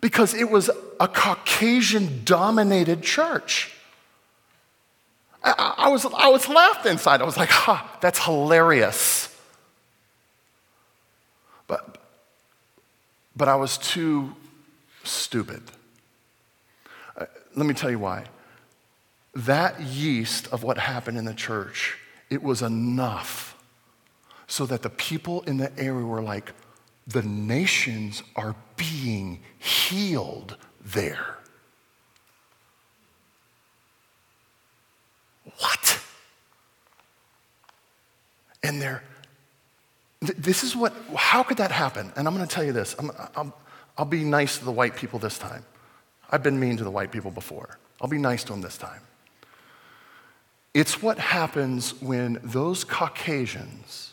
[0.02, 3.74] because it was a Caucasian dominated church.
[5.42, 7.22] I, I, was, I was laughing inside.
[7.22, 9.34] I was like, ha, that's hilarious.
[11.66, 11.96] But,
[13.34, 14.36] but I was too
[15.04, 15.62] stupid.
[17.16, 17.24] Uh,
[17.56, 18.26] let me tell you why.
[19.34, 21.98] That yeast of what happened in the church,
[22.30, 23.56] it was enough
[24.46, 26.52] so that the people in the area were like,
[27.06, 31.36] the nations are being healed there.
[35.58, 36.00] What?
[38.62, 39.02] And they're,
[40.20, 42.12] this is what, how could that happen?
[42.16, 42.94] And I'm going to tell you this.
[42.98, 43.56] I'm, I'll,
[43.96, 45.64] I'll be nice to the white people this time.
[46.30, 47.78] I've been mean to the white people before.
[48.00, 49.00] I'll be nice to them this time.
[50.72, 54.12] It's what happens when those Caucasians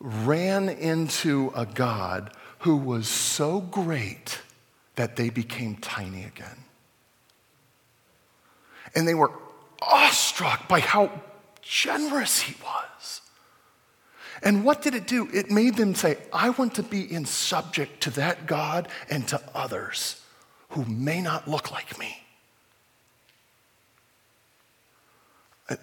[0.00, 4.40] ran into a God who was so great
[4.96, 6.64] that they became tiny again.
[8.94, 9.30] And they were
[9.80, 11.22] awestruck by how
[11.62, 13.20] generous he was.
[14.42, 15.28] And what did it do?
[15.32, 19.40] It made them say, I want to be in subject to that God and to
[19.54, 20.20] others
[20.70, 22.18] who may not look like me.
[22.18, 22.22] Uh,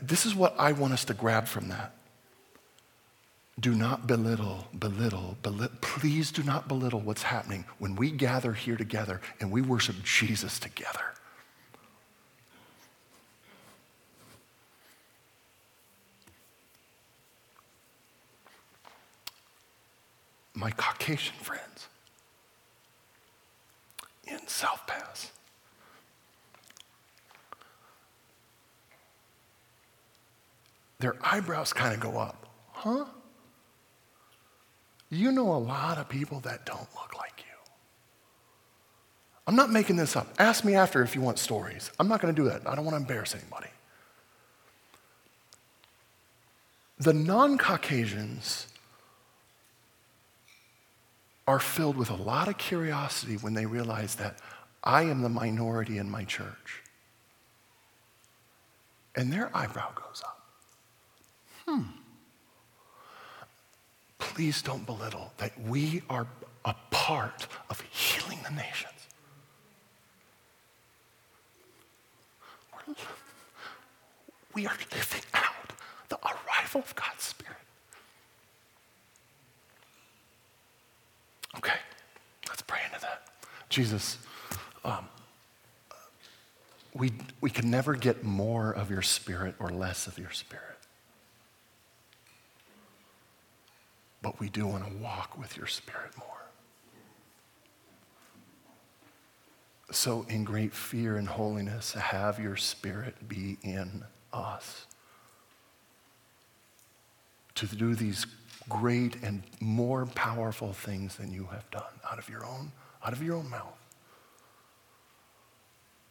[0.02, 1.94] this is what I want us to grab from that.
[3.60, 5.78] Do not belittle, belittle, belittle.
[5.82, 10.58] Please do not belittle what's happening when we gather here together and we worship Jesus
[10.58, 11.02] together.
[20.56, 21.88] My Caucasian friends
[24.26, 25.32] in South Pass.
[31.04, 32.48] Their eyebrows kind of go up.
[32.72, 33.04] Huh?
[35.10, 37.72] You know a lot of people that don't look like you.
[39.46, 40.34] I'm not making this up.
[40.40, 41.92] Ask me after if you want stories.
[42.00, 42.66] I'm not going to do that.
[42.66, 43.68] I don't want to embarrass anybody.
[47.00, 48.68] The non Caucasians
[51.46, 54.38] are filled with a lot of curiosity when they realize that
[54.82, 56.82] I am the minority in my church.
[59.18, 60.43] And their eyebrow goes up.
[61.66, 61.84] Hmm
[64.34, 66.26] please don't belittle that we are
[66.66, 68.90] a part of healing the nations.
[74.56, 75.74] We are living out
[76.10, 77.58] the arrival of God's Spirit.
[81.58, 81.78] Okay,
[82.48, 83.28] let's pray into that.
[83.70, 84.18] Jesus,
[84.84, 85.08] um,
[86.96, 90.73] we, we can never get more of your Spirit or less of your Spirit.
[94.24, 96.28] But we do want to walk with your Spirit more.
[99.92, 104.88] So, in great fear and holiness, have your Spirit be in us
[107.54, 108.26] to do these
[108.70, 112.72] great and more powerful things than you have done out of your own,
[113.06, 113.83] out of your own mouth.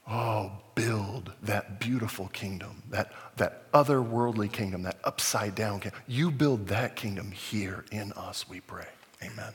[0.09, 6.01] Oh, build that beautiful kingdom, that, that otherworldly kingdom, that upside down kingdom.
[6.07, 8.87] You build that kingdom here in us, we pray.
[9.23, 9.51] Amen.